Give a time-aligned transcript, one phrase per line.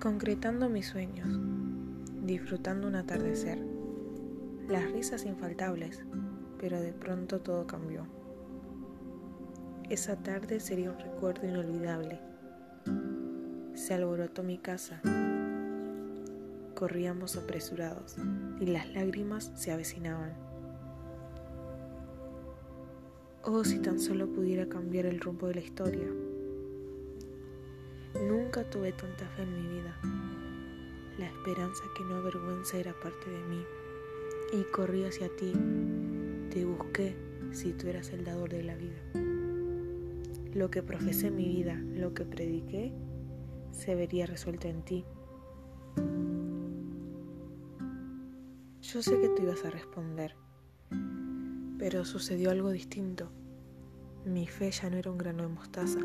[0.00, 1.28] concretando mis sueños,
[2.24, 3.58] disfrutando un atardecer,
[4.66, 6.02] las risas infaltables,
[6.58, 8.06] pero de pronto todo cambió.
[9.90, 12.18] Esa tarde sería un recuerdo inolvidable.
[13.74, 15.02] Se alborotó mi casa.
[16.74, 18.16] Corríamos apresurados
[18.58, 20.32] y las lágrimas se avecinaban.
[23.42, 26.08] Oh, si tan solo pudiera cambiar el rumbo de la historia.
[28.20, 29.96] Nunca tuve tanta fe en mi vida.
[31.18, 33.64] La esperanza que no avergüenza era parte de mí.
[34.52, 35.54] Y corrí hacia ti.
[36.50, 37.16] Te busqué
[37.52, 39.00] si tú eras el dador de la vida.
[40.52, 42.92] Lo que profesé en mi vida, lo que prediqué,
[43.72, 45.06] se vería resuelto en ti.
[48.82, 50.36] Yo sé que tú ibas a responder,
[51.78, 53.30] pero sucedió algo distinto.
[54.26, 56.00] Mi fe ya no era un grano de mostaza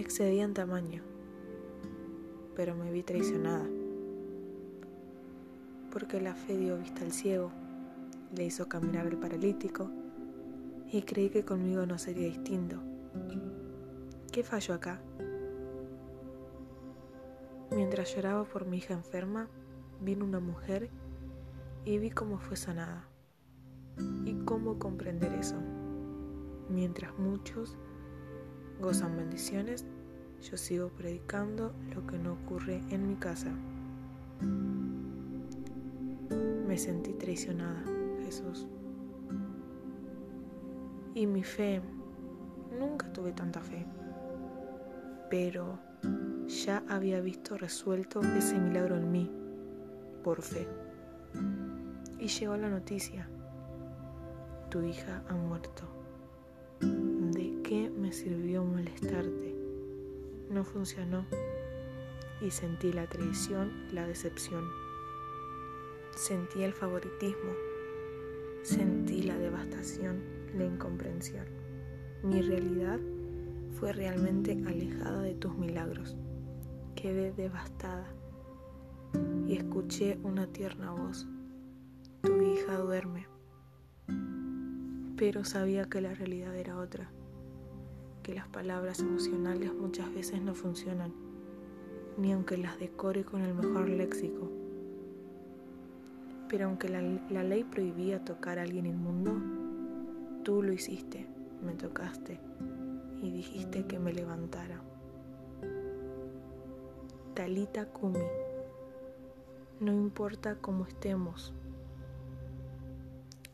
[0.00, 1.02] excedía en tamaño,
[2.56, 3.66] pero me vi traicionada,
[5.90, 7.50] porque la fe dio vista al ciego,
[8.34, 9.90] le hizo caminar al paralítico
[10.90, 12.80] y creí que conmigo no sería distinto.
[14.32, 15.00] ¿Qué falló acá?
[17.70, 19.48] Mientras lloraba por mi hija enferma,
[20.00, 20.90] vino una mujer
[21.84, 23.08] y vi cómo fue sanada.
[24.24, 25.56] ¿Y cómo comprender eso?
[26.68, 27.76] Mientras muchos
[28.80, 29.84] gozan bendiciones,
[30.42, 33.50] yo sigo predicando lo que no ocurre en mi casa.
[36.66, 37.82] Me sentí traicionada,
[38.24, 38.66] Jesús.
[41.14, 41.80] Y mi fe,
[42.78, 43.86] nunca tuve tanta fe,
[45.30, 45.78] pero
[46.48, 49.30] ya había visto resuelto ese milagro en mí,
[50.22, 50.66] por fe.
[52.18, 53.28] Y llegó la noticia,
[54.70, 56.03] tu hija ha muerto
[57.64, 59.56] qué me sirvió molestarte?
[60.50, 61.24] No funcionó
[62.42, 64.64] y sentí la traición, la decepción.
[66.14, 67.52] Sentí el favoritismo,
[68.62, 70.22] sentí la devastación,
[70.54, 71.46] la incomprensión.
[72.22, 73.00] Mi realidad
[73.80, 76.16] fue realmente alejada de tus milagros.
[76.94, 78.06] Quedé devastada
[79.46, 81.26] y escuché una tierna voz.
[82.20, 83.26] Tu hija duerme.
[85.16, 87.10] Pero sabía que la realidad era otra
[88.24, 91.12] que las palabras emocionales muchas veces no funcionan,
[92.16, 94.50] ni aunque las decore con el mejor léxico.
[96.48, 99.36] Pero aunque la, ley prohibía tocar a alguien inmundo,
[100.42, 101.26] tú lo hiciste,
[101.62, 102.40] me tocaste
[103.22, 104.80] y dijiste que me levantara.
[107.34, 108.24] Talita Kumi,
[109.80, 111.52] no importa cómo estemos,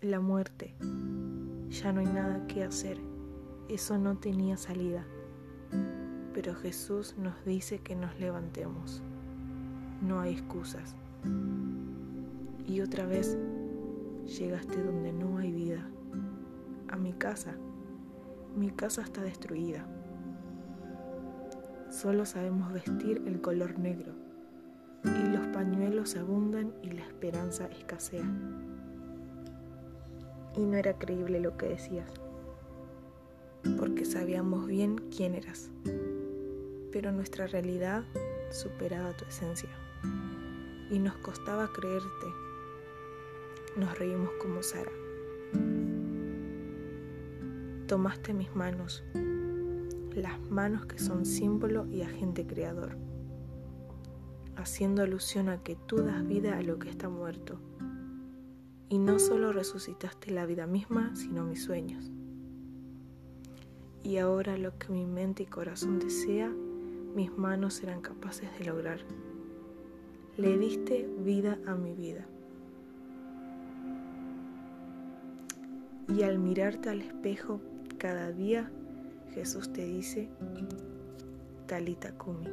[0.00, 0.74] la muerte,
[1.68, 3.13] ya no hay nada que hacer
[3.68, 5.04] eso no tenía salida.
[6.34, 9.02] Pero Jesús nos dice que nos levantemos.
[10.02, 10.94] No hay excusas.
[12.66, 13.38] Y otra vez
[14.26, 15.88] llegaste donde no hay vida.
[16.88, 17.56] A mi casa.
[18.54, 19.86] Mi casa está destruida.
[21.90, 24.12] Solo sabemos vestir el color negro.
[25.04, 28.24] Y los pañuelos abundan y la esperanza escasea.
[30.56, 32.23] Y no era creíble lo que decías
[33.78, 35.70] porque sabíamos bien quién eras,
[36.92, 38.04] pero nuestra realidad
[38.50, 39.70] superaba tu esencia
[40.90, 42.26] y nos costaba creerte.
[43.76, 44.92] Nos reímos como Sara.
[47.88, 49.02] Tomaste mis manos,
[50.14, 52.96] las manos que son símbolo y agente creador,
[54.56, 57.58] haciendo alusión a que tú das vida a lo que está muerto.
[58.88, 62.13] Y no solo resucitaste la vida misma, sino mis sueños
[64.04, 66.52] y ahora lo que mi mente y corazón desea,
[67.14, 69.00] mis manos serán capaces de lograr.
[70.36, 72.26] Le diste vida a mi vida.
[76.08, 77.60] Y al mirarte al espejo
[77.96, 78.70] cada día,
[79.32, 80.28] Jesús te dice,
[81.66, 82.46] Talita Kumi.